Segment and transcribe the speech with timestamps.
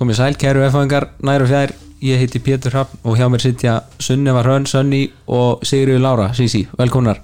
[0.00, 1.74] komið sæl, kæru efangar, nær og fjær.
[2.00, 6.30] Ég heiti Pétur Hrappn og hjá mér sitja Sunneva Hrönn, Sönni og Sigriður Lára.
[6.32, 7.20] Sísi, velkomnar.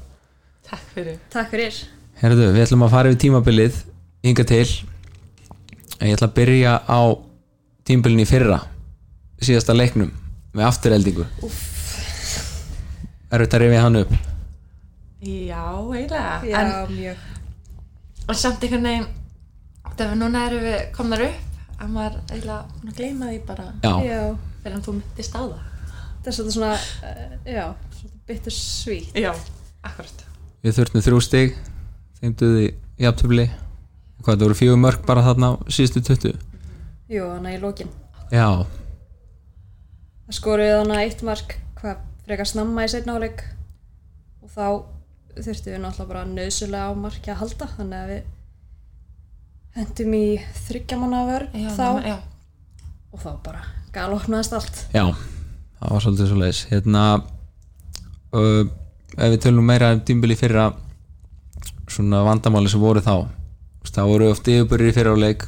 [0.68, 1.14] Takk fyrir.
[1.32, 1.78] Takk fyrir.
[2.20, 3.78] Herðu, við ætlum að fara yfir tímabilið
[4.26, 4.66] hinga til.
[5.96, 7.00] En ég ætla að byrja á
[7.88, 8.60] tímabilið í fyrra
[9.40, 10.12] síðasta leiknum
[10.56, 11.24] með afturheldingu
[13.32, 14.12] Er þetta að rifja hann upp?
[15.24, 15.64] Já,
[15.96, 16.36] eiginlega.
[16.44, 17.26] Já, en, mjög.
[18.28, 19.10] En samt einhvern veginn
[19.96, 21.45] þegar núna erum við komnar upp
[21.80, 22.58] að maður eiginlega
[22.88, 23.66] að gleyma því bara.
[23.84, 24.20] Já, Já,
[24.64, 25.58] þegar þú myndist á það
[26.16, 27.64] þetta er svolítið svona uh, Já,
[27.98, 29.30] svolítið bitter sweet Já,
[29.86, 30.24] akkurat.
[30.64, 31.54] Við þurftum þrjú stig
[32.20, 33.46] þeim duði í afturheli
[34.24, 36.34] hvað það voru fjögur mörg bara þarna á síðustu 20
[37.12, 37.92] Jú, þannig í lokin.
[38.34, 38.48] Já,
[40.26, 43.44] Það skoruði þannig eitt mark hvað frekar snamma í seinna áleik
[44.42, 44.64] og þá
[45.36, 48.24] þurftum við náttúrulega bara nöðsulega á marki að halda þannig að við
[49.76, 50.24] hendum í
[50.66, 51.86] þryggjamanna vörn Já, þá.
[51.86, 52.16] nema- já.
[53.12, 53.62] og þá bara
[53.92, 54.80] galopnaðist allt.
[54.94, 55.04] Já,
[55.80, 57.02] það var svolítið svo leiðis hérna
[58.36, 58.64] uh,
[59.16, 60.70] ef við tölum meira um tímbili fyrra
[61.88, 63.28] svona vandamáli sem voru þá.
[63.86, 65.46] Það voru oft yfirbyrðir í fyrra á leik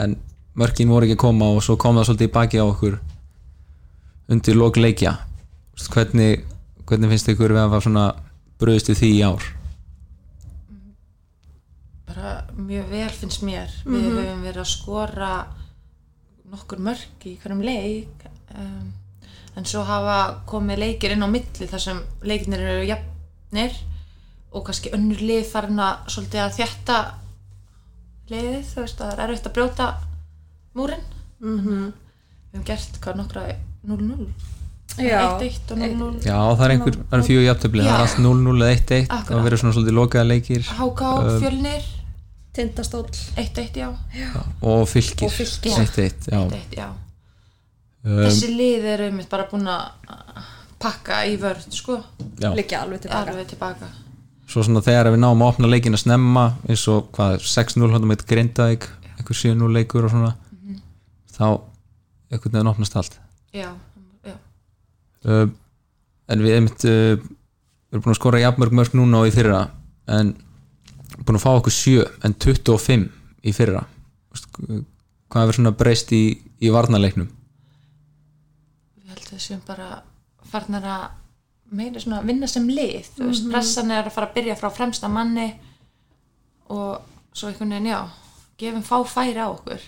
[0.00, 0.16] en
[0.56, 2.96] mörkin voru ekki að koma og svo kom það svolítið í baki á okkur
[4.32, 5.12] undir lók leikja.
[5.92, 6.42] Hvernig,
[6.88, 8.06] hvernig finnst ykkur við að hafa svona
[8.58, 9.44] bröðist við því í ár?
[12.06, 13.72] Bara mjög vel finnst mér.
[13.84, 15.32] Við höfum verið að skora
[16.52, 18.88] nokkur mörg í hverjum leik um,
[19.56, 23.76] en svo hafa komið leikir inn á milli þar sem leiknir eru jafnir
[24.54, 26.98] og kannski önnur lið farin að svolítið að þjætta
[28.30, 29.88] liðið, þú veist að það er erfitt að brjóta
[30.76, 31.06] múrin
[31.42, 33.42] mm við höfum gert hvað nokkra
[33.86, 34.28] 0-0
[34.96, 35.36] Já.
[35.36, 38.56] 1-1 og 0-0 Já, það er einhver, það er fjögur jafntöfli það er allt 0-0
[38.56, 40.70] eða 1-1 það verður svona svolítið lokaða leikir.
[40.78, 41.10] HK,
[41.42, 41.88] Fjölnir
[42.56, 43.10] Tindastóll.
[43.36, 43.90] 1-1 já.
[44.62, 45.76] Og fylgir Og Fylkir.
[45.84, 46.40] 1-1, já.
[46.40, 46.88] 1-1 já.
[48.06, 50.42] Um, þessi lið eru mitt bara búin að
[50.80, 52.00] pakka í vörð sko.
[52.40, 52.50] Já.
[52.54, 53.88] liggja alveg tilbaka alveg tilbaka
[54.46, 58.12] svo svona þegar við náum að opna leikin að snemma eins og hvað, 6-0 hóttum
[58.14, 60.34] eitt Grindavík einhver 7-0 leikur og svona
[61.36, 61.46] þá
[62.30, 63.18] einhvern veginn opnast allt.
[63.54, 63.70] Já,
[64.26, 64.36] já,
[65.26, 65.48] uh,
[66.30, 69.66] en við einmitt uh, við erum búin að skora jafnmörg mörg núna og í fyrra
[70.10, 70.34] en
[71.24, 73.06] búin að fá okkur 7 en 25
[73.46, 73.82] í fyrra.
[74.56, 76.22] Hvað hefur svona breyst í,
[76.60, 77.28] í varnarleiknum?
[79.00, 79.88] Ég held að við séum bara
[80.46, 81.06] farnar að
[81.76, 85.10] meira svona vinna sem lið þú veist, pressan er að fara að byrja frá fremsta
[85.10, 85.48] manni
[86.70, 87.02] og
[87.34, 88.00] svo einhvern veginn, já
[88.60, 89.82] gefum fá færi á okkur.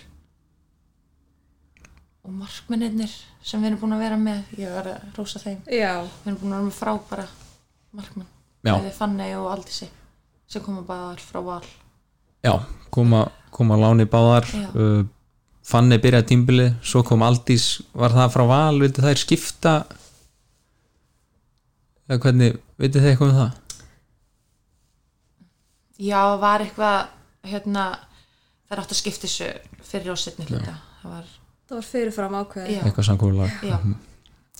[2.27, 5.61] Og markmennir sem við erum búin að vera með ég var að rósa þeim.
[5.71, 7.29] Já, við erum búin að vera með frábæra
[7.95, 8.27] markmenn
[8.65, 8.75] Já.
[8.75, 9.87] bæði Fanney og Aldísi
[10.49, 11.63] sem koma bara frá val.
[12.43, 12.55] Já,
[12.89, 15.05] koma, koma láni báðar uh,
[15.69, 19.73] Fanni byrjaði tímbili svo kom Aldís, var það frá val vildi þær skipta?
[22.09, 23.57] Eða hvernig, þið eitthvað um það?
[25.99, 27.85] já, var eitthvað hérna,
[28.71, 29.49] er átt að skipta þessu
[29.85, 30.77] fyrir og setni hluta.
[31.01, 31.29] Það var,
[31.67, 33.77] það var fyrirfram ákveði já, eitthvað samkólulag já,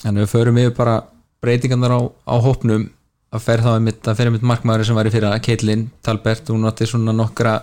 [0.07, 0.95] en við förum yfir bara
[1.43, 2.87] breytingarnar á, á hópnum
[3.29, 6.67] að fer þá einmitt, að fer einmitt markmaður sem var í fyrra Caitlin Talbert, hún
[6.69, 7.59] átti svona nokkra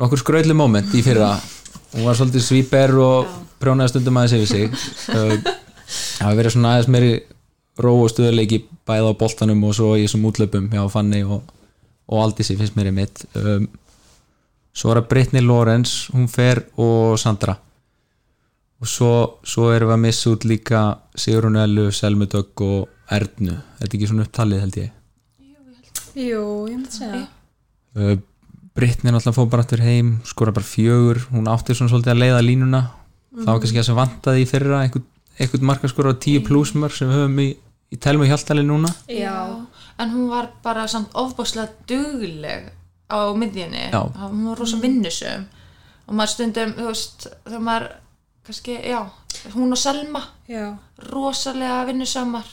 [0.00, 1.34] nokkur skrautli moment í fyrra.
[1.94, 3.30] Hún var svolítið svíper og
[3.62, 4.74] prjónaði stundum aðeins yfir sig.
[5.06, 7.14] Það hafi verið svona aðeins meiri
[7.80, 11.42] ró og stöðuleiki bæða á boltanum og svo í þessum útlöpum hjá Fanny og,
[12.10, 13.66] og Aldísi finnst mér í mitt um,
[14.74, 17.56] svo er það Brittany Lawrence hún fer og Sandra
[18.82, 19.12] og svo,
[19.46, 20.82] svo erum við að missa út líka
[21.14, 24.92] Sigrun Ellu, Selmu Dögg og Ernu, þetta er ekki svona upptalið held ég?
[26.14, 27.26] Jú, ég myndi segja Já.
[27.98, 28.16] uh,
[28.74, 32.40] Brittany náttúrulega fór bara aftur heim skora bara fjögur, hún átti svona svolítið að leiða
[32.42, 32.80] línuna.
[33.34, 37.20] Það var kannski það sem vantaði í fyrra einhvern, markaskora á 10 plusmör sem við
[37.20, 37.46] höfum í,
[37.94, 38.90] í telmu hjáltali núna.
[39.10, 39.62] Já.
[39.98, 42.72] en hún var bara samt ofbáslega dugleg
[43.06, 43.92] á miðjunni.
[43.94, 45.46] Hún var rosa vinnusum
[46.04, 47.86] og maður stundum, þú veist, þegar maður
[48.46, 49.00] kannski, já,
[49.54, 50.22] hún og Selma.
[50.48, 50.76] Já,
[51.10, 52.44] rosalega vinnusamar.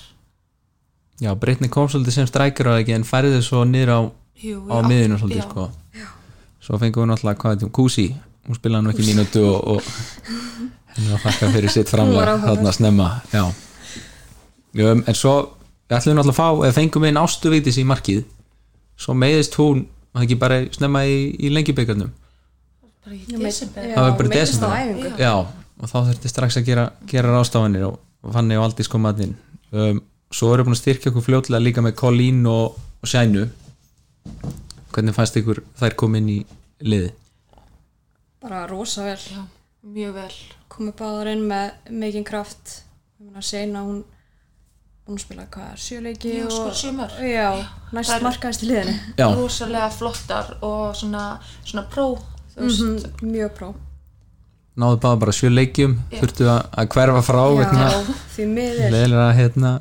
[1.21, 4.00] Já, Brittany kom svolítið sem strækir á ekki en færði svo niður á,
[4.42, 5.50] Jú, á já, miðinu svolítið já.
[5.50, 5.68] sko.
[6.62, 8.07] svo fengum við náttúrulega hvað heitum, Kusi.
[8.48, 9.81] Hún spilaði nú ekki mínútu og, og
[10.95, 13.44] henni var þakka fyrir sitt Hún framlega þarna snemma já.
[14.81, 15.33] Um, en svo
[15.89, 18.24] við ætlum náttúrulega að fá, eða fengum við einn ástuvítis í markið.
[18.98, 22.12] Svo meiðist hún það ekki bara snemma í, í lengjubikarnum?
[23.06, 23.86] Bara í desember.
[23.89, 25.18] Já, það var bara á desember.
[25.21, 25.33] já,
[25.81, 29.00] og þá þurfti strax að gera, gera rástafanir og, og fann ég á aldrei sko
[29.01, 29.33] matinn
[29.74, 30.01] um,
[30.31, 33.48] svo erum við búin að styrkja okkur fljótlega líka með Colleen og, og Sænu
[34.92, 36.39] hvernig fannst ykkur þær kom inn í
[36.86, 37.12] liði
[38.42, 39.19] bara rosa vel.
[39.31, 39.42] Já.
[39.86, 40.33] mjög vel.
[40.72, 42.72] Komið báðar inn með mikinn kraft.
[43.45, 44.00] Seina hún
[45.06, 47.19] búin að spila hvað, sjöleiki Já, og skora sjö mörk.
[47.22, 47.45] já,
[47.94, 48.95] næst er- markaðist í liðinu.
[49.38, 51.25] Rosalega flottar og svona,
[51.63, 52.07] svona pró
[52.56, 53.69] veist, Mhm, mjög pró
[54.81, 56.19] náðu báða bara sjö leikjum Já.
[56.22, 58.00] þurftu að, að hverfa frá vegna já,
[58.36, 59.72] því miður leðilega hérna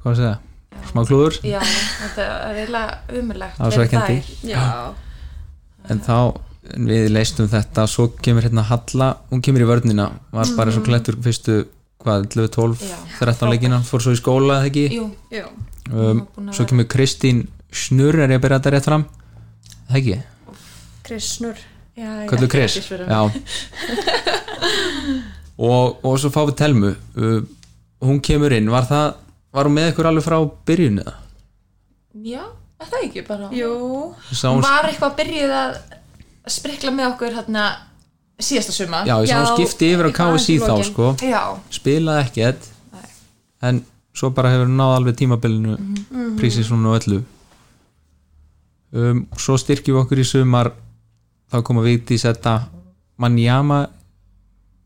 [0.00, 0.36] hvað að segja,
[0.90, 1.36] smá klúður.
[1.44, 1.58] Já,
[2.00, 4.22] þetta er eiginlega umurlegt Ásakandi.
[4.48, 4.62] já,
[5.92, 6.16] en þá
[6.70, 10.82] en við leistum þetta svo kemur hérna Halla, hún kemur í vörnina var bara svo
[10.86, 11.64] klettur fyrstu
[12.00, 14.86] hvað, 11, 12, Já, 13 leikina fór svo í skóla eða ekki?
[14.96, 15.46] Jú, já,
[15.92, 16.22] um,
[16.54, 19.04] svo kemur Kristín Snurr er ég að byrja þetta rétt fram?
[19.90, 20.22] Það ekki, já,
[21.10, 21.66] ég
[22.30, 23.20] kallu ekki ekki já.
[25.60, 26.94] Og, og svo fá við Telmu.
[27.20, 27.42] Uh,
[28.00, 29.10] hún kemur inn, var það
[29.52, 30.38] var hún með ykkur alveg frá
[30.68, 31.14] byrjun eða?
[32.26, 32.42] já,
[32.80, 33.50] er það ekki bara?
[33.54, 33.70] Jú,
[34.32, 35.78] Sá hún hún, var eitthvað byrjuð að
[36.50, 37.66] sprikla með okkur hérna
[38.40, 39.02] síðasta suma?
[39.08, 41.10] Já, ég sá hún skipti yfir á í þá sko.
[41.22, 41.42] Já,
[41.74, 42.70] spilaði ekkert.
[42.94, 43.08] Nei.
[43.68, 43.82] en
[44.16, 45.98] svo bara hefur náð alveg tímabilinu mm.
[46.10, 46.36] -hmm.
[46.40, 47.20] prísisvonu og öllu.
[48.90, 50.72] Um, svo styrkjum við okkur í sumar
[51.50, 52.54] þá koma við til setta
[53.20, 53.80] Manjama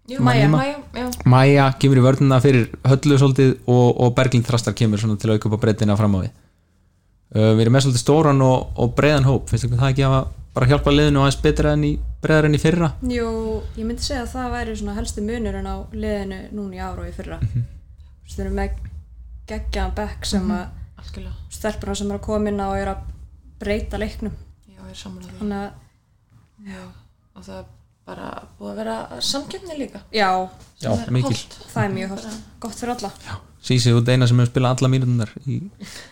[0.09, 0.49] jú, Maja.
[0.49, 5.31] Maja, já, Maja kemur í vörnina fyrir höllu svolítið og, og Berglind Þrastar kemur til
[5.31, 6.33] að auka upp á breytina fram á við.
[7.35, 9.49] Uh, við erum með svolítið stóran og, og breiðan hóp.
[9.51, 10.19] Finnst ykkur það ekki að
[10.55, 12.91] bara hjálpa liðinu aðeins betra enn í breiðar enn í fyrra?
[13.11, 13.31] Jú
[13.75, 17.09] ég myndi segja að það væri svona helsti munurinn á liðinu núna í ár og
[17.09, 17.41] í fyrra.
[17.43, 18.77] Þú veist, við erum með
[19.51, 20.67] geggjaðan bekk sem að
[21.03, 21.35] algjörlega.
[21.57, 23.09] stelpurna sem eru að koma inn á og eru að
[23.65, 24.37] breyta leiknum.
[24.69, 25.67] Já, ég er að,
[26.63, 26.83] já,
[27.35, 27.67] og það er
[28.05, 28.29] bara
[28.59, 30.03] búið að vera samkjöfni líka.
[30.13, 30.29] Já,
[30.83, 31.31] Já, er mikil.
[31.33, 31.55] hollt.
[31.73, 32.27] það er mjög hótt
[32.61, 33.11] gott fyrir alla.
[33.65, 35.57] Sísi út eina sem hefur spilað alla mínúndar í,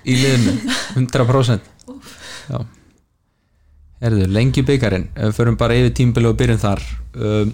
[0.08, 0.54] í liðinu.
[0.96, 1.60] 100%
[2.48, 2.62] Já.
[4.02, 6.80] Erðu, lengi byggarinn ef við förum bara yfir tímbili og byrjum þar
[7.14, 7.52] um,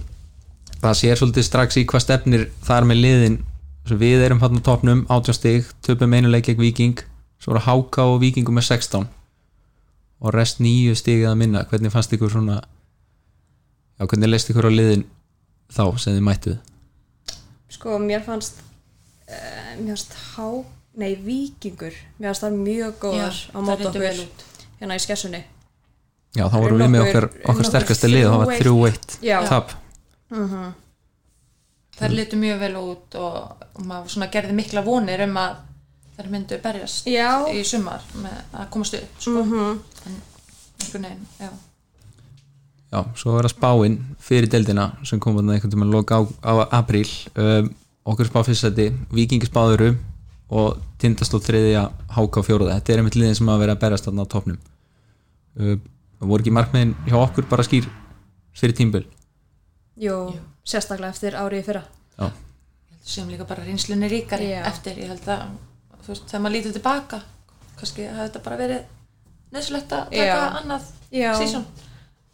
[0.81, 3.37] það sér svolítið strax í hvað stefnir þar með liðin.
[3.89, 7.03] Svo við erum hann á topnum 18 stig, töpum einu leik gegn Viking
[7.43, 9.07] svo voru Háka og Vikingum með 16
[10.19, 12.63] og rest 9 stig eða minna, hvernig fannst ykkur svona
[13.99, 15.05] já, hvernig leist ykkur á liðin
[15.75, 16.59] þá sem þið mættuð
[17.79, 18.63] sko mér fannst
[19.29, 20.49] uh, mér fannst há
[20.99, 24.99] nei, vikingur, mér fannst það mjög góðar Já, á það mót lítur vel okkur hérna
[24.99, 25.45] í skessunni
[26.37, 29.39] Já, þá vorum við með okkar, okkar nokkur sterkasta lið og það var 3-1 Já.
[29.49, 29.73] tap
[31.99, 35.63] þær litur mjög vel út og, og maður svona gerði mikla vonir um að
[36.19, 37.31] þær myndu berjast Já.
[37.51, 39.43] í sumar með að komast upp sko.
[39.43, 39.81] Mhm.
[40.07, 40.21] en
[40.79, 41.51] einhvern veginn, já
[42.89, 46.53] Já, svo var það spáinn fyrir deildina sem kom þarna einhvern tímann loka á, á
[46.81, 47.09] apríl.
[47.37, 47.69] Um,
[48.09, 49.93] okkur spá fyrstætti, Vikingi spáðuru
[50.49, 51.85] og tindastóð þriðja
[52.17, 54.59] háka á fjóruða, þetta er einmitt liðin sem að vera að berast þarna á topnum
[55.61, 55.81] um,
[56.25, 57.89] voru ekki markmiðin hjá okkur bara skýr
[58.57, 59.05] fyrir tímbil
[59.99, 60.15] Jú,
[60.63, 61.81] sérstaklega eftir árið í fyrra.
[62.17, 62.29] Já,
[63.03, 64.63] sem líka bara reynslunni ríkari Já.
[64.71, 65.45] eftir, ég held að
[66.05, 67.21] þú veist, þegar maður lítur tilbaka
[67.79, 68.85] kannski hafði þetta bara verið
[69.55, 70.47] neðsulegt að taka Já.
[70.63, 70.89] annað
[71.43, 71.67] sísón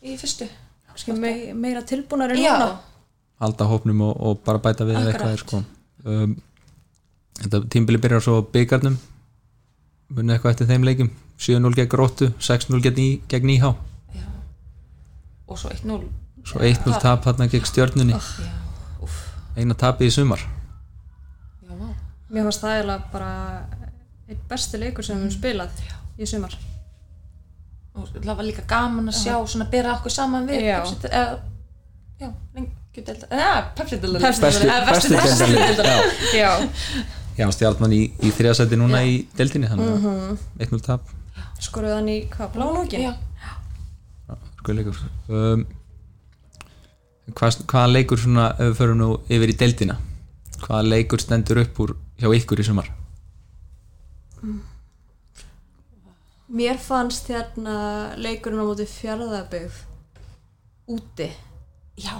[0.04, 0.48] í fyrstu.
[0.90, 2.80] Kannski me meira tilbúnari Já, núna.
[3.42, 5.62] Halda hópnum og, og bara bæta við eitthvað sko.
[6.04, 6.36] Um,
[7.34, 8.94] Þetta tímbili byrjar svo byggarnum
[10.14, 11.08] munið eitthvað eftir þeim leikum
[11.42, 13.72] 7-0 gegn Gróttu, 6-0 gegn, Í- gegn Íhá.
[14.14, 14.26] Já.
[15.50, 15.96] Og svo 1-0
[16.46, 18.14] svo 1-0 tap hann gegn stjörnunni.
[19.02, 19.16] Úff,
[19.58, 20.44] eina tapið í sumar.
[21.64, 21.74] Já,
[22.30, 23.32] Mér fannst það eiginlega bara
[24.28, 25.82] einn besti leikur sem við höfum spilað
[26.22, 26.54] í sumar
[27.94, 30.78] og það var líka gaman að sjá svona bera okkur saman við Já.
[30.82, 31.36] Pepsi- eða,
[32.20, 36.00] já, lengjudelda eða, Pepsi-delda Pepsi- bestu, bestu deildinni já.
[36.34, 36.50] Já,
[37.38, 39.12] já, stjarnan í, í þriðasæti núna Já.
[39.12, 41.14] í deildinni þannig að 1-0 tap.
[41.62, 43.06] Skoruð hann í hvað, blálókin?
[43.06, 43.14] já,
[44.58, 44.98] sko leikur.
[45.30, 45.64] Um,
[47.32, 49.96] hvað, hvaða leikur svona ef við förum nú yfir í deildina?
[50.64, 52.90] Hvaða leikur stendur upp úr hjá ykkur í sumar
[56.54, 57.74] Mér fannst hérna
[58.20, 59.80] leikurinn á móti fjárðabögð
[60.94, 61.30] úti.
[61.98, 62.14] Já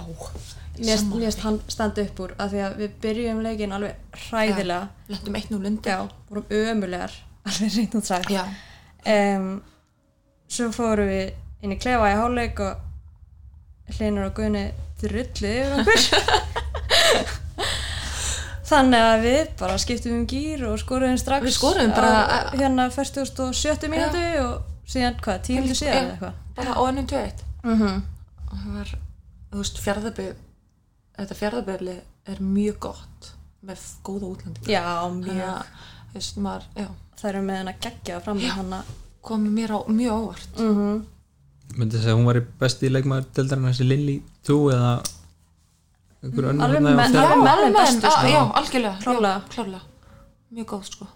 [0.75, 1.31] Mér
[1.71, 4.89] standa upp úr af því að við byrjum leikin alveg hræðilega.
[5.07, 5.91] Lendum 1-0 undir.
[5.91, 7.15] Já, vorum ömulegar
[7.47, 8.31] alveg reynd út sagt.
[8.33, 8.43] Já,
[9.07, 9.47] um,
[10.51, 11.31] Svo fórum við
[11.63, 14.67] inn í klefa í háleik og Hlinur og Guðni
[14.99, 17.33] drullu yfir okkur
[18.65, 22.87] Þannig að við bara skiptum um gýr og skoruðum strax Við skoruðum bara- á, hérna
[22.89, 23.89] 47.
[23.91, 26.33] mínútu og síðan hvað, tíundu síðan eða eitthvað?
[26.55, 28.01] Bara á ennum 2-1 mm -hmm.
[28.51, 28.97] og það var,
[29.51, 30.35] þú veist, fjárðaböð
[31.17, 33.33] þetta fjárðaböðli er mjög gott
[33.65, 35.65] með góða útlandi Já, þannig mjög að,
[36.09, 36.87] þú veist, maður, já.
[37.15, 38.83] Það eru með henn að gegja fram í hann að
[39.21, 40.59] komið mér á mjög óvart.
[40.59, 41.05] Mm
[41.73, 44.15] myndi þess að hún var besti leikmaður deildarinn þessi Lilly
[44.47, 45.23] 2 eða einhver önnur
[46.25, 48.13] Alveg menn- alveg menn sko.
[48.29, 49.33] já, algjörlega Klárlega.
[49.33, 49.81] já, klárlega,
[50.51, 51.07] mjög góð sko.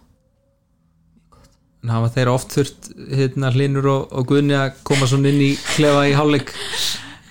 [1.84, 5.54] En hafa þeir oft þurft hérna hlinur og, og guðni að koma svona inn í
[5.76, 6.52] klefa í hálfleik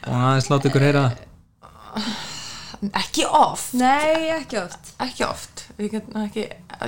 [0.06, 1.24] og aðeins láta ykkur heyra það?
[2.94, 4.92] Ekki oft, Nei, ekki oft.
[5.02, 5.64] Ekki oft.
[5.82, 6.44] Ég get, ekki,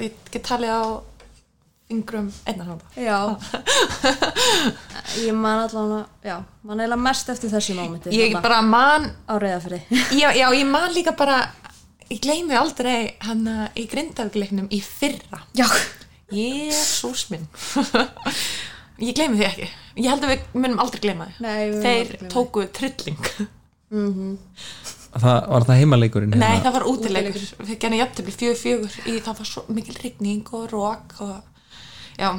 [0.07, 0.83] ég get talið á
[1.91, 2.87] fingrum einnar handa.
[2.95, 3.19] Já.
[5.27, 9.35] Ég man allan að, já, man eiginlega mest eftir þessu mómenti ég bara man á
[9.43, 9.81] reyðafri
[10.21, 11.41] já, já, ég man líka bara
[12.11, 13.43] ég gleymi aldrei hann
[13.75, 15.43] í grindafgleiknum í fyrra.
[15.59, 15.67] Já,
[16.31, 17.47] Jésús minn.
[19.01, 19.67] Ég gleymi því ekki.
[20.05, 21.37] Ég held að við munum aldrei gleyma því.
[21.41, 22.31] Þeir aldrei gleyma því.
[22.35, 23.29] tóku trilling.
[25.11, 26.35] Það, Var það heimaleikurinn?
[26.39, 26.65] nei hérna?
[26.69, 30.69] það var útilegur við gerðum jafntefli fjögur fjögur í það var svo mikil rigning og
[30.71, 31.33] rók og
[32.21, 32.31] já,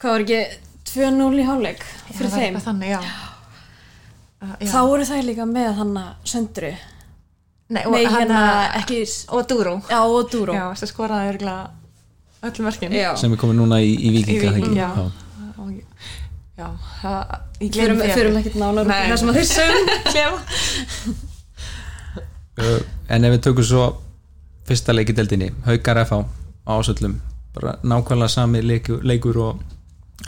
[0.00, 0.40] hvað var ekki
[0.94, 2.58] 2-0 í hálfleik það fyrir var þeim?
[2.68, 3.00] þannig, já.
[4.44, 4.68] Uh, já.
[4.72, 6.72] Þá voru þær líka með hann að söndru.
[7.74, 8.98] Nei, og Nei, hérna, að ekki
[9.32, 11.62] og Dúró Já, og Dúró já, það skoraði örgulega
[12.44, 13.06] öllum verkin Já.
[13.16, 14.90] sem er komið núna í, í Í vikinga Víking, Víking, já.
[16.54, 16.66] Já,
[17.00, 17.32] það,
[17.64, 18.98] ég gleymi því förum ekkert nálar Nei.
[19.08, 21.14] það sem að þeir sögum klefa
[22.54, 22.78] Uh,
[23.10, 23.84] en ef við tökum svo
[24.68, 26.20] fyrsta leikideldinni, Haukar FH
[26.62, 27.16] á ásöllum,
[27.54, 29.62] bara nákvæmlega sami leikur, leikur og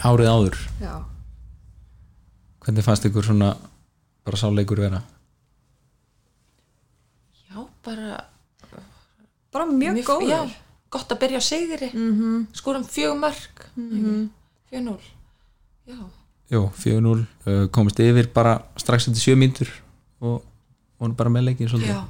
[0.05, 0.59] árið áður.
[0.81, 0.95] Já,
[2.65, 3.57] hvernig fannst ykkur svona
[4.27, 5.03] bara sá leikur vera?
[7.47, 8.25] Já, bara
[9.53, 10.31] bara mjög góður.
[10.31, 10.41] já,
[10.91, 11.91] gott að byrja á sigri.
[11.95, 12.47] Mm -hmm.
[12.53, 14.29] skorum fjögur mörg mm -hmm.
[14.71, 15.03] fjögur núl
[15.87, 15.99] já,
[16.47, 19.71] Jú, 4-0, uh, komist yfir bara strax eftir 7 mínútur
[20.23, 20.45] og
[20.99, 21.91] voru bara með leikin svolítið.
[21.91, 22.05] Já,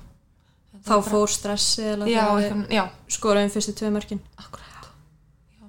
[0.87, 2.83] Þá fór stressi eða já, við já.
[3.09, 4.21] skoraðum fyrstu tvö mörkin.
[4.37, 4.67] Akkurat.
[4.76, 4.76] já,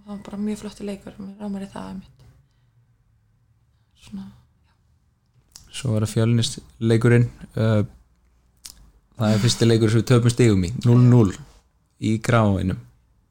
[0.08, 2.26] það var bara mjög flottur leikur mér rámar í það einmitt.
[4.08, 4.26] svona,
[5.68, 7.28] svo var það fjölnist leikurinn
[7.60, 7.84] uh,
[9.18, 11.36] það er fyrsti leikur sem við töpum stigum í 0-0
[12.08, 12.80] í gráinum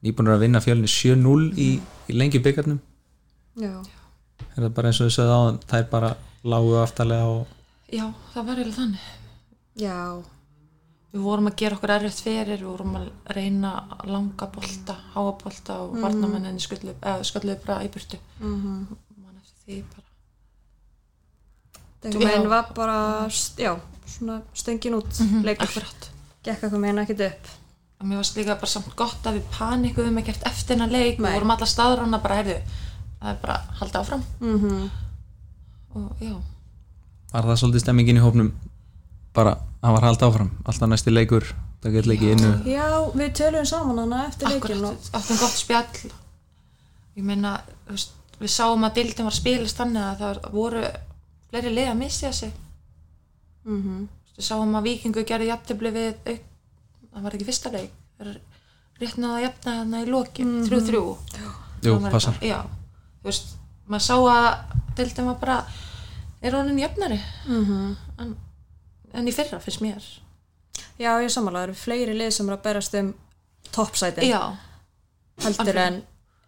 [0.05, 2.79] nýbúinur að vinna fjölnist 7-0 í, í lengi byggarnum
[3.57, 3.73] Já,
[4.53, 6.11] er það bara eins og sögðu á það er bara
[6.45, 7.47] lágu aftalega og
[7.89, 9.07] já, það var eiginlega þannig.
[9.81, 9.97] Já,
[11.13, 13.71] við vorum að gera okkur erfitt fyrir við vorum að reyna
[14.05, 16.01] langa bolta háa bolta og mm.
[16.03, 18.97] varnamennin skalluðu bara í burtu mm -hmm.
[19.23, 20.07] man eftir því bara
[22.03, 22.19] Já.
[22.19, 26.11] meginn var bara já, svona stöngin út leikur, akkurat
[26.43, 27.47] gekk eitthvað meginn ekkert upp
[27.99, 31.31] og mér varst líka bara samt gott að við panikuðum ekkert eftir hennar leik Nei.
[31.31, 32.59] við vorum alla staðrána bara heyrðu
[33.19, 34.89] það er bara að halda áfram mm -hmm.
[35.95, 36.35] og já,
[37.31, 38.51] var það svolítið stemmingin í hópnum
[39.33, 40.51] bara, hann var hald áfram.
[40.65, 41.45] Alltaf næsti leikur,
[41.83, 45.57] það gett leikið innu Já, við töluðum saman hana eftir leikin og akkurat, áttum gott
[45.57, 46.11] spjall.
[47.17, 47.55] Ég meina,
[48.39, 50.83] við sáum að dildin var að spilast þannig að það voru
[51.49, 52.53] fleiri lið að missa sig.
[53.65, 54.07] Mm
[54.37, 56.41] við sáum að Víkingu gerði jafntefli við auk,
[57.13, 57.91] það var ekki fyrsta leik.
[58.97, 60.09] Rétt náða að jafna þarna í
[61.95, 62.33] Það var passar.
[62.33, 62.59] þetta- já,
[63.21, 63.47] þú veist,
[63.89, 64.57] maður sá að
[64.97, 65.57] deildin var bara
[66.41, 67.19] er honin jafnari.
[67.47, 67.97] Mhm.
[68.19, 68.35] en,
[69.17, 70.03] en í fyrra fyrst mér.
[70.97, 73.13] Já, ég samanlega, það eru fleiri lið sem eru að berast um
[73.73, 74.41] toppsætin já,
[75.43, 76.01] heldur en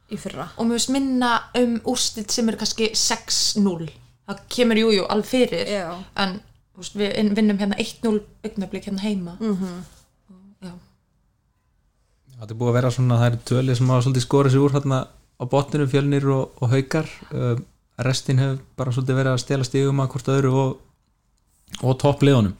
[0.09, 0.49] í fyrra.
[0.57, 3.89] Og mér finnst minna um úrslit sem eru kannski 6-0
[4.29, 5.69] það kemur jújú jú, alveg fyrir.
[5.69, 5.87] Já.
[6.21, 6.39] en
[6.77, 9.37] veist, við inn- vinnum hérna 1-0 augnablik hérna heima.
[9.39, 9.55] Mhm.
[9.63, 9.81] -hmm.
[10.61, 10.73] já,
[12.39, 14.71] Það er búið að vera svona, það eru tölið sem hafa svolítið skorið sér úr
[14.71, 15.07] hérna
[15.39, 17.07] á botninu fjölnir og, og haukar.
[17.33, 17.59] Uh,
[17.97, 20.77] restin hefur bara svolítið verið að stela stigum að hvort öðru og,
[21.81, 22.55] og toppliðunum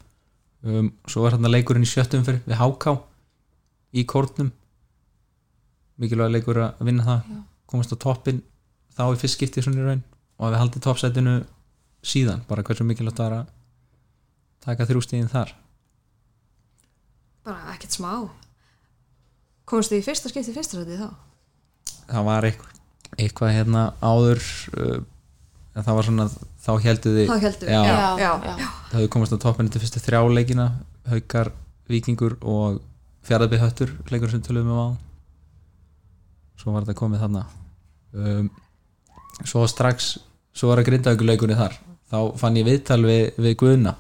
[0.64, 2.96] um, svo er hérna leikurinn í sjöttum fyrir við HK
[4.00, 4.52] í kórnum.
[6.00, 7.32] Mikilvæg leikur að vinna það
[7.70, 8.42] komast á toppin
[8.96, 10.04] þá í fyrst skipti svona í raun
[10.40, 11.34] og að við haldið toppsætinu
[12.06, 13.50] síðan, bara hversu mikilvægt það er að
[14.64, 15.54] taka þrjú stigin þar.
[17.48, 18.14] Bara ekkert smá.
[19.70, 21.10] Komst þið í fyrsta skipti í fyrsta sæti þá?
[22.10, 22.78] Það var eitthvað,
[23.18, 24.46] eitthvað hérna áður
[24.80, 25.02] uh,
[25.76, 27.84] en það var svona þá heldur þið þá heldum við, já,
[28.20, 28.54] já, já,
[28.90, 30.72] það hefur komast á toppinu til fyrstu þrjáleikina
[31.10, 31.52] haukar,
[31.90, 32.82] vikingur og
[33.28, 34.88] fjaraðbyrð höttur, leikur sem tölum við á
[36.60, 37.46] svo var þetta komið þarna.
[38.14, 38.50] Um,
[39.48, 40.18] svo strax
[40.56, 41.78] svo var að grinda ykkur leikunni þar.
[42.10, 43.96] Þá fann ég viðtal við, við Guðna.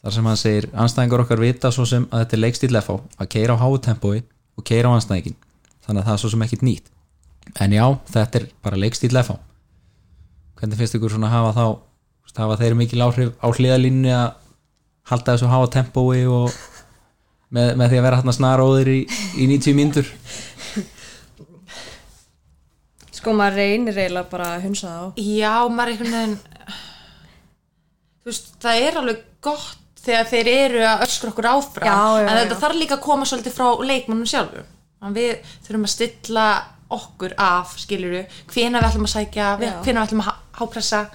[0.00, 3.30] Þar sem hann segir anstæðingar okkar vita svo sem að þetta er leikstíl FH að
[3.34, 4.22] keira á háu tempói
[4.56, 5.36] og keira á anstæðingin
[5.84, 6.88] þannig að það er svo sem ekkit nýtt.
[7.60, 7.84] En já,
[8.14, 9.36] þetta er bara leikstíl FH
[10.60, 11.64] hvernig finnst ykkur svona að hafa þá
[12.40, 14.28] hafa þeir mikil áhrif á hliðalínni að
[15.10, 16.52] halda þessu háa tempói og
[17.50, 19.00] með, með því að vera hérna snaróðir í,
[19.40, 20.12] í 90 mínútur?
[23.20, 26.38] Sko maður reynir eiginlega bara að hunsa þá Já, maður einhvern veginn
[28.20, 32.26] þú veist, það er alveg gott þegar þeir eru að öskra okkur áfram Já, já,
[32.26, 32.60] en þetta já.
[32.62, 34.68] þarf líka að koma svolítið frá leikmannum sjálfum.
[35.00, 36.46] En við þurfum að stilla
[36.90, 41.06] okkur af skiluru, hvena við ætlum að sækja hvena við ætlum að hápressa.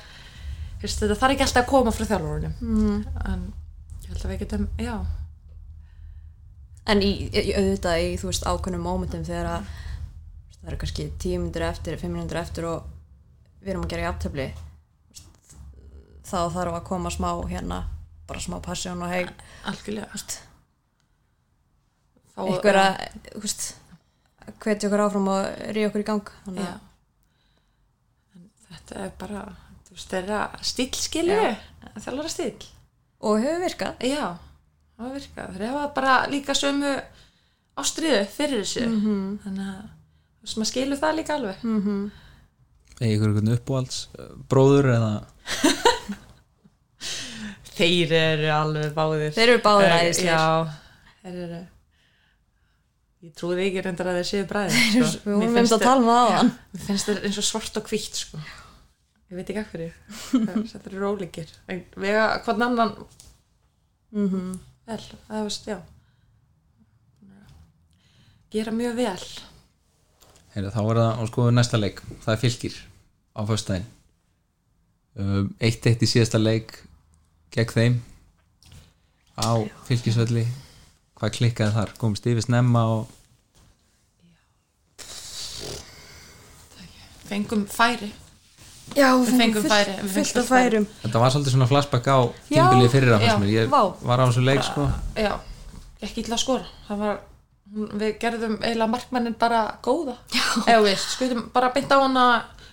[0.76, 2.98] Þú veist, þetta þarf ekki alltaf að koma frá þjálfurunum mm.
[3.32, 3.46] en
[4.04, 4.96] ég held að við getum já,
[6.86, 9.70] En í, í auðvitað í, þú veist, ákveðnum mómentum þegar að
[10.60, 12.92] það eru kannski 10 minnur eftir, 5 minnur eftir og
[13.64, 14.46] við erum að gera jafntöfli
[16.26, 17.80] þá þarf að koma smá hérna,
[18.30, 19.32] bara smá passjón og heim,
[19.70, 20.22] algjörlega.
[22.36, 23.02] Einhver að,
[24.62, 26.32] hvetja okkur áfram og ríða okkur í gang.
[26.46, 26.80] Þannig að,
[28.86, 29.44] þetta er bara
[29.96, 31.46] þeirra stíl skilur
[32.04, 32.66] þjálfara stíl
[33.26, 34.04] og hefur virkað.
[34.06, 34.26] Já,
[34.96, 35.56] það var virkað.
[35.56, 36.92] Þeir hafa bara líka sömu
[37.80, 38.86] ástriðu fyrir þessu.
[38.86, 39.26] -hmm.
[39.46, 41.66] Þannig að þú veist, maður skilur það líka alveg.
[41.66, 42.06] Mm
[42.96, 45.14] eða ykkur einhvern uppáhalds uh, bróður eða
[47.76, 49.32] Þeir eru alveg báðir.
[49.36, 50.30] Þeir eru báðir Eh, æðislegir.
[50.32, 50.44] Já,
[51.26, 51.58] þeir eru...
[53.26, 54.78] Ég trúði ekki reyndar að þeir séu bræðir.
[54.96, 55.26] Sko.
[55.26, 56.52] Við vorum nefnd að tala um það á hann.
[56.72, 58.40] Mér finnst þeir eins og svart og hvítt, sko.
[59.36, 59.92] Ég veit ekki af hverju.
[60.72, 61.00] Þetta eru
[62.00, 62.94] Vega hvern annan
[64.16, 64.54] Mm
[64.88, 65.80] vel, það veist, já.
[68.54, 69.26] Gera mjög vel.
[70.54, 72.78] Heyrðu, þá er það á sko næsta leik það er fylgir
[73.36, 73.90] á föstudaginn
[75.20, 76.78] um, eitt eitt í síðasta leik
[77.52, 77.98] gegn þeim
[79.36, 79.52] á
[79.90, 80.46] fylgisvelli
[81.20, 83.12] hvað klikkaði þar, komist yfir snemma og
[87.26, 88.14] Fengum færi.
[88.96, 90.86] Já, Við fengum færi, við Fullt fengum af færum.
[91.04, 92.18] þetta var svolítið svona flashback á
[92.50, 93.82] tímbilið fyrir já, fannst mér, ég vá.
[94.06, 94.86] var á þessu leik sko
[95.18, 95.32] Já,
[96.06, 96.66] ekki illa að skora.
[96.88, 97.20] Það var,
[97.76, 100.16] hún- við gerðum eiginlega markmannin bara góða.
[100.32, 100.44] Já.
[100.68, 102.26] Eða við skutum bara beint á hana.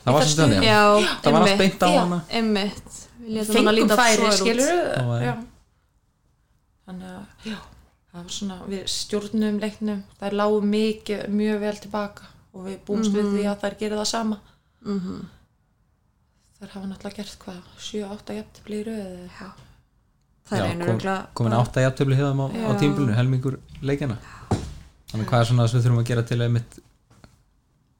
[0.04, 0.66] Það var þessu svo þannig, stuði.
[0.66, 0.82] Já,
[1.22, 2.94] það var allt beint á hana Emmitt.
[3.22, 5.36] Við létum hana Fengum líta færi, skilur.
[6.86, 7.58] Þannig að, já,
[8.12, 10.00] það var svona, við stjórnum leiknum.
[10.20, 14.10] Það lágu mikið, mjög vel tilbaka og við búumst við því að þær gerir það
[14.10, 14.40] sama.
[16.62, 19.28] Þær hafa náttúrulega gert hvað, 7-8 jafntefli í röðu.
[20.46, 21.26] Það er Já, einu kom, röglega.
[21.34, 22.78] komin átta jafntöfli hjá þeim á, á Já.
[22.78, 24.16] tímbilinu, helmingur leikjana
[25.10, 26.78] þannig hvað er svona sem við þurfum að gera til að mitt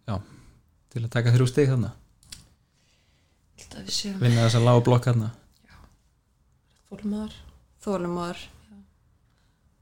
[0.09, 0.15] já,
[0.95, 1.91] til að taka þrjú stig þarna
[3.73, 5.31] að vinna þess að lága blokk þarna
[6.93, 7.37] fólmaðar,
[7.83, 8.39] Þólumar.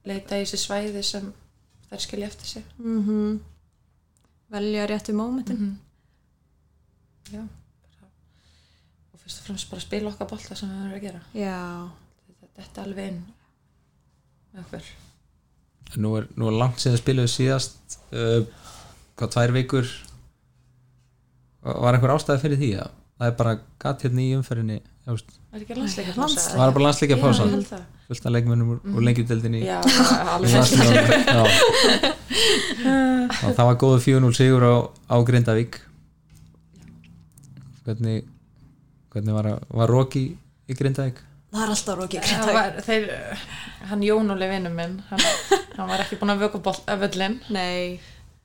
[0.07, 1.33] leita í þessi svæði sem
[1.91, 2.65] þær skilja eftir sig.
[2.79, 3.41] Mm
[4.51, 5.57] Velja réttu mómentin.
[5.59, 5.75] -hmm.
[7.35, 7.43] Já,
[9.31, 11.21] fyrst og fremst bara spila okkar bolta sem við verðum að gera.
[11.39, 11.59] Já.
[12.27, 13.21] Þetta, þetta er alveg inn
[14.51, 14.89] með okkur.
[16.05, 18.41] nú er, nú er langt síðan spiluðu síðast uh,
[19.19, 19.89] hvað tvær vikur
[21.63, 22.91] var einhver ástæði fyrir því að
[23.21, 24.79] það er bara gatt hérna í umferðinni
[25.11, 27.43] Það er ekki landsleika Lands- það var bara landsleikja Já, pása
[28.11, 30.47] fullt af leikmönnum úr, úr lengjudeldinni Já, og.
[31.35, 31.43] Já.
[33.45, 34.75] og það var góðu 4-0 sigur á,
[35.11, 35.81] á Grindavík
[37.85, 38.29] hvernig
[39.15, 40.25] hvernig var, að- var Roki
[40.71, 41.19] í Grindavík?
[41.51, 42.27] Það er alltaf rókið.
[42.31, 43.07] Það var, þeir,
[43.91, 45.23] hann Jón Óli vinnur minn hann,
[45.77, 47.99] hann var ekki búinn að vöku boll, völlin Nei.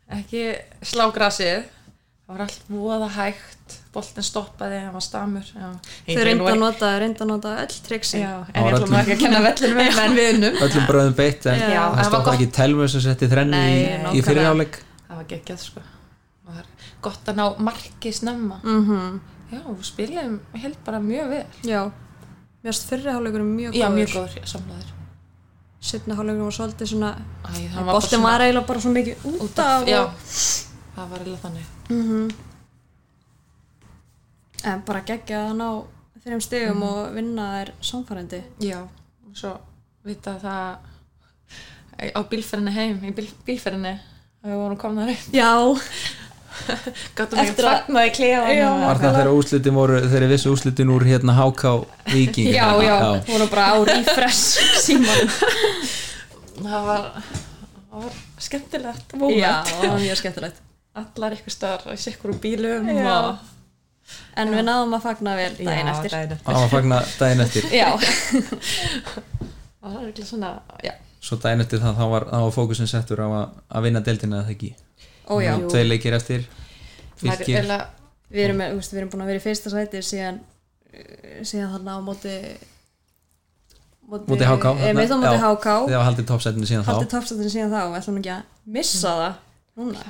[0.09, 0.41] ekki
[0.81, 1.67] slá grasið
[2.25, 7.21] það var allt voða hægt boltin stoppaði, hann var stamur Þau reynda að nota, reynda
[7.21, 8.23] að nota öll triksi.
[8.23, 11.15] já, Það en ég ætlum ekki að kenna vellinu með en við unnum öllum bröðum
[11.21, 12.33] beitt en Já, það það gott.
[12.33, 15.85] ekki telmu sem setti þrennu Nei, í, í fyrirháleik það var geggjað sko.
[16.45, 16.67] Það var
[17.05, 18.57] gott að ná marki snemma.
[18.65, 21.83] Mm já, við spilum held bara mjög vel Já.
[22.65, 23.79] Mér finnst fyrri hálfleikur mjög góður.
[23.83, 24.91] já, mjög góður, já, samlaður
[25.85, 27.11] Setna hálfleikur var svolítið svona,
[27.45, 29.81] Æ, hann var boltin var eiginlega bara svo mikið út út af.
[29.81, 30.13] af, já, og-
[30.95, 32.31] það var eiginlega þannig Mhm.
[34.65, 35.67] En bara geggja að ná
[36.25, 38.39] þreim stigum og vinna þær samfærandi.
[38.65, 39.51] Já, og svo
[40.03, 40.77] vita það
[42.15, 43.91] á bílferðinni heim, í bíl, bílferðinni
[44.43, 45.51] að við vorum komnar upp, Já.
[47.17, 48.67] gáttum ekki Eftir að- fagnaði klefa Já.
[48.81, 51.73] var það þegar úslitin voru þegar vissu úslitin úr hérna HK
[52.13, 52.95] Viking Já, já.
[53.29, 55.33] Voru bara á refresh síman.
[56.65, 57.09] það var,
[57.89, 59.73] það var skemmtilegt Já, moment.
[59.73, 60.61] það var mjög skemmtilegt.
[60.95, 63.17] allar ykkur staðar í sikkur úr bílum Já.
[63.19, 63.51] og
[64.37, 66.11] En við náðum að fagna vel daginn eftir.
[66.13, 66.45] daginn eftir.
[66.45, 67.87] það var fagna daginn eftir Já.
[69.81, 70.51] það var eitthvað svona,
[70.85, 70.93] já,
[71.25, 74.53] svo daginn eftir það þá var, var fókusin settur á að, að vinna deildina eða
[74.55, 74.77] ekki já.
[74.77, 76.47] Nú, tvei leikir eftir er
[77.21, 77.91] fylgir eiginlega
[78.25, 80.39] Við erum, veist, við erum búin að vera í fyrsta sæti síðan,
[80.91, 82.33] eh, síðan þarna á móti
[84.05, 85.37] Móti HK, veit á móti.
[85.41, 87.79] HK þegar var haldið toppsætinu síðan Haldið þá toppstættinu síðan þá.
[87.85, 89.37] Og ætlum ekki að missa það
[89.81, 90.03] núna.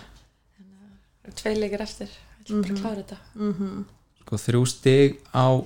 [1.39, 3.19] Tvei leikir eftir, ætlum bara að klára þetta.
[3.35, 3.85] Mm
[4.25, 5.61] sko, þrjú stig á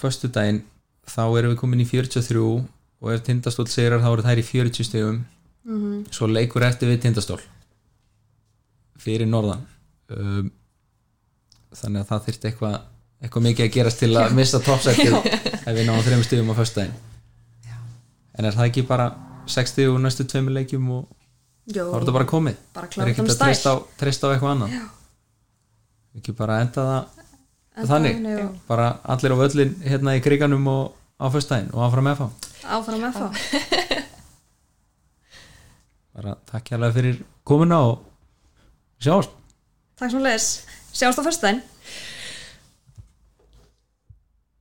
[0.00, 0.62] föstudaginn
[1.10, 4.88] þá erum við komin í 43 og ef tindastól sigrar þá eru þær í 40
[4.88, 5.18] stegum
[5.66, 6.04] -hmm.
[6.10, 7.40] svo leikur eftir við tindastól
[9.00, 9.62] fyrir norðan.
[10.14, 10.50] Um,
[11.76, 12.78] þannig að það þyrfti eitthvað
[13.20, 16.94] eitthvað mikið að gerast til að missa toppsættið ef við náum þreim stegum á föstudaginn.
[18.38, 19.10] En er það ekki bara
[19.50, 21.08] 60 úr næstu tveimur leikjum og
[21.70, 22.60] Jó, þá er þetta bara komið?
[22.74, 23.42] bara það er ekki að
[24.00, 24.76] treysta á, á eitthvað annað?
[26.18, 28.48] Ekki bara enda það þannig, þannig, jú.
[28.70, 32.24] bara allir á völlin hérna í kriganum og á föstudaginn og áfram með
[32.70, 33.26] áfram með þá
[36.16, 38.06] bara takk hérlega fyrir komuna og
[39.00, 39.32] sjáumst.
[39.96, 40.48] Takk sem leðis,
[40.96, 41.62] sjáumst á fyrstæðin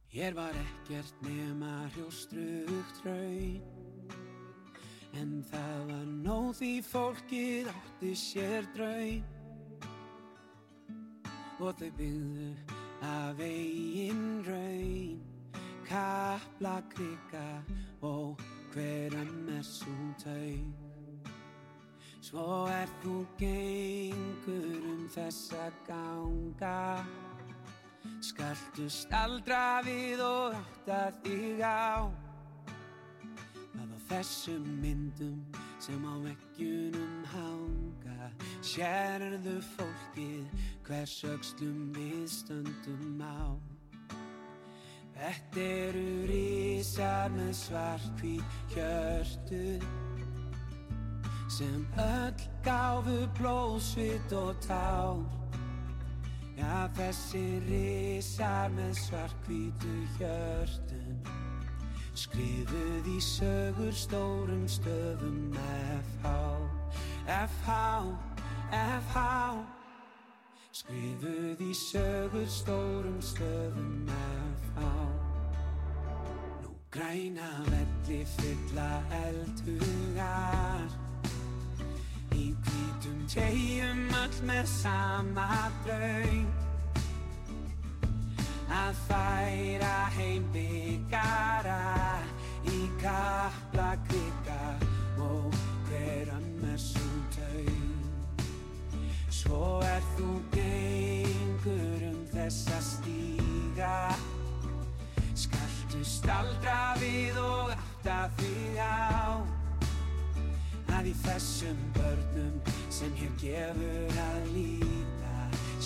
[0.09, 3.61] Hér var ekkert nema hrjóstrugt raun
[5.15, 9.23] En það var nóg því fólkið átti sér draun
[11.59, 12.51] Og þau byggðu
[13.05, 15.23] af eigin raun
[15.87, 17.47] Kapla krika
[18.05, 18.39] og
[18.71, 20.78] hverja messu taug
[22.19, 26.99] Svo er þú gengur um þessa ganga.
[28.19, 32.11] Skaltu staldra við og átta þig á.
[33.79, 35.39] Að á þessum myndum
[35.79, 38.27] sem á veggjunum hanga
[38.67, 43.55] sérðu fólkið hvers öxlum við stöndum á.
[45.15, 49.63] Þetta eru rísar með svartkvít hjörtu
[51.49, 55.39] sem öll gáfu blóðsvit og tár.
[56.59, 61.21] Já, þessi risar með svartkvítu hjörtun
[62.19, 66.33] Skrifuð í sögur stórum stöfum FH
[67.31, 67.77] FH,
[68.75, 69.23] FH
[70.81, 74.89] Skrifuð í sögur stórum stöfum FH
[76.65, 78.89] Nú græna velli fylla
[79.23, 81.08] eldhugar
[82.99, 86.47] Hvítum tegjum öll með sama draug
[88.75, 92.17] Að færa heim byggara
[92.67, 94.65] Í kapla krika
[95.15, 95.55] og
[95.87, 98.43] hver ömmur svo taug
[99.31, 103.95] Svo er þú gengur um þessa stíga.
[105.39, 109.58] Skaltu staldra við og átta þig á
[110.99, 112.55] að í þessum börnum
[112.91, 115.35] sem hér gefur að líta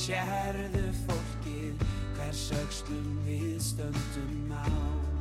[0.05, 5.12] sérðu fólkið hvers öxlum við stöndum á